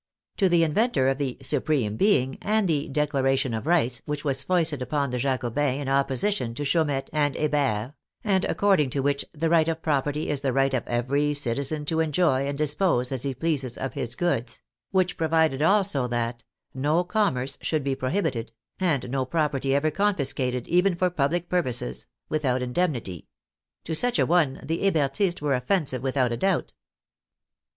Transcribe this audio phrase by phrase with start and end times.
[0.37, 4.41] To the Inventor of the" Supreme Being" and the *' Declaration of Rights," which was
[4.41, 7.91] foisted upon the Jacobins in opposition to Chaumette and Hebert,
[8.23, 11.99] and according to which" the right of property is the right of every citizen to
[11.99, 14.59] enjoy and dispose as he pleases of his goods,"
[14.89, 16.43] which provided also that"
[16.89, 21.15] no commerce should be prohibited," and no property ever confiscated even for 95 9^ THE
[21.15, 23.27] FRENCH REVOLUTION public purposes without indemnity
[23.85, 26.73] "—to such a one the Hebertists were offensive without doubt.